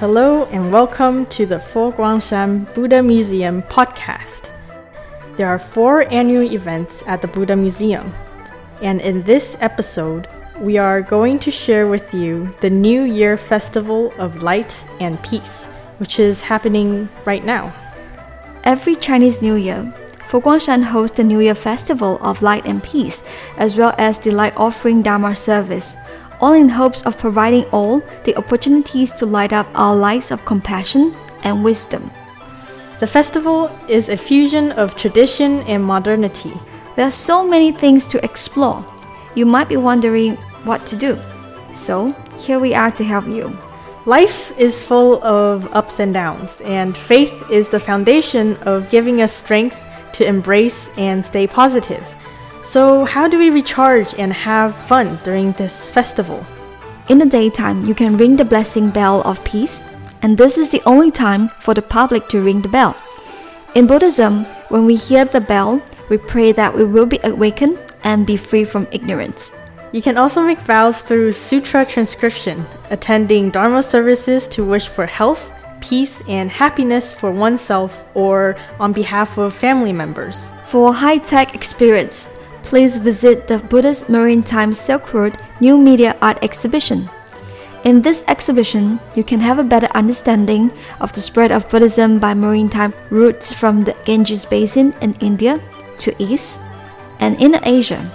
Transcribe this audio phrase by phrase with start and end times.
[0.00, 4.48] Hello and welcome to the Fo Guang Shan Buddha Museum podcast.
[5.36, 8.10] There are four annual events at the Buddha Museum,
[8.80, 10.26] and in this episode,
[10.58, 15.66] we are going to share with you the New Year Festival of Light and Peace,
[15.98, 17.70] which is happening right now.
[18.64, 19.92] Every Chinese New Year,
[20.30, 23.22] Guangshan hosts the New Year Festival of Light and Peace,
[23.58, 25.94] as well as the Light Offering Dharma service,
[26.40, 31.14] all in hopes of providing all the opportunities to light up our lights of compassion
[31.44, 32.10] and wisdom.
[32.98, 36.52] The festival is a fusion of tradition and modernity.
[36.96, 38.84] There are so many things to explore.
[39.34, 41.18] You might be wondering what to do.
[41.72, 43.56] So, here we are to help you.
[44.06, 49.32] Life is full of ups and downs, and faith is the foundation of giving us
[49.32, 49.82] strength
[50.14, 52.04] to embrace and stay positive.
[52.62, 56.44] So, how do we recharge and have fun during this festival?
[57.08, 59.82] In the daytime, you can ring the blessing bell of peace,
[60.22, 62.94] and this is the only time for the public to ring the bell.
[63.74, 68.26] In Buddhism, when we hear the bell, we pray that we will be awakened and
[68.26, 69.56] be free from ignorance.
[69.92, 75.52] You can also make vows through sutra transcription, attending Dharma services to wish for health,
[75.80, 80.48] peace, and happiness for oneself or on behalf of family members.
[80.66, 82.28] For a high tech experience,
[82.62, 87.08] please visit the Buddhist Maritime Silk Road New Media Art Exhibition.
[87.84, 92.34] In this exhibition, you can have a better understanding of the spread of Buddhism by
[92.34, 95.60] maritime routes from the Ganges Basin in India
[95.98, 96.60] to East
[97.20, 98.10] and Inner Asia.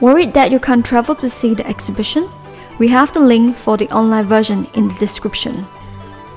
[0.00, 2.28] Worried that you can't travel to see the exhibition?
[2.78, 5.66] We have the link for the online version in the description.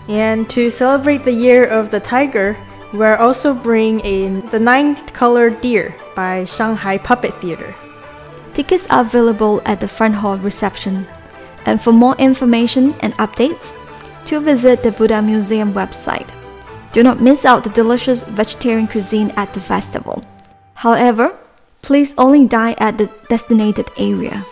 [0.08, 2.58] And to celebrate the year of the tiger,
[2.94, 7.76] we are also bringing in The Nine Colored Deer by Shanghai Puppet Theater.
[8.54, 11.08] Tickets are available at the front hall reception.
[11.66, 13.76] And for more information and updates,
[14.26, 16.28] to visit the Buddha Museum website.
[16.92, 20.24] Do not miss out the delicious vegetarian cuisine at the festival.
[20.74, 21.36] However,
[21.82, 24.46] please only dine at the designated area.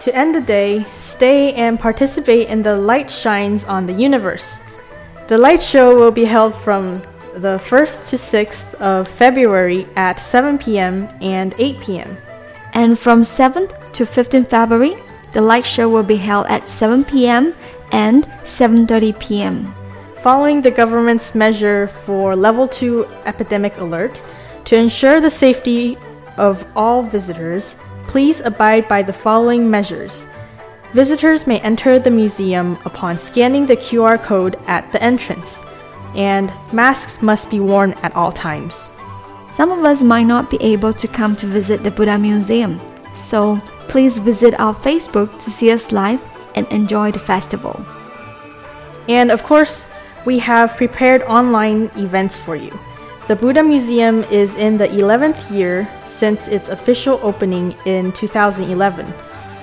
[0.00, 4.60] To end the day, stay and participate in the Light Shines on the Universe.
[5.30, 7.00] The light show will be held from
[7.36, 11.08] the 1st to 6th of February at 7 p.m.
[11.20, 12.16] and 8 p.m.
[12.72, 14.96] And from 7th to 15th February,
[15.32, 17.54] the light show will be held at 7 p.m.
[17.92, 19.72] and 7:30 p.m.
[20.18, 24.20] Following the government's measure for level 2 epidemic alert
[24.64, 25.96] to ensure the safety
[26.38, 27.76] of all visitors,
[28.10, 30.26] Please abide by the following measures.
[30.92, 35.62] Visitors may enter the museum upon scanning the QR code at the entrance,
[36.16, 38.90] and masks must be worn at all times.
[39.50, 42.80] Some of us might not be able to come to visit the Buddha Museum,
[43.14, 46.20] so please visit our Facebook to see us live
[46.56, 47.80] and enjoy the festival.
[49.08, 49.86] And of course,
[50.24, 52.76] we have prepared online events for you.
[53.28, 59.06] The Buddha Museum is in the 11th year since its official opening in 2011.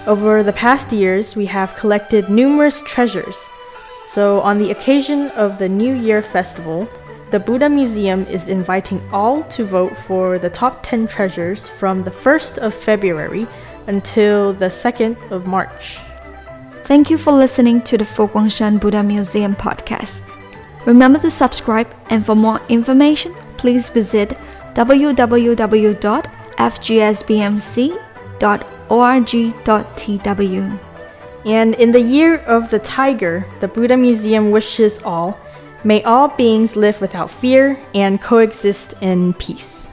[0.07, 3.49] Over the past years, we have collected numerous treasures.
[4.05, 6.87] So, on the occasion of the New Year Festival,
[7.29, 12.11] the Buddha Museum is inviting all to vote for the top 10 treasures from the
[12.11, 13.47] 1st of February
[13.87, 15.99] until the 2nd of March.
[16.85, 20.23] Thank you for listening to the Fo Buddha Museum podcast.
[20.85, 24.37] Remember to subscribe, and for more information, please visit
[28.89, 30.79] www.fgsbmc.org.tw.
[31.45, 35.39] And in the year of the tiger, the Buddha Museum wishes all
[35.83, 39.87] may all beings live without fear and coexist in peace.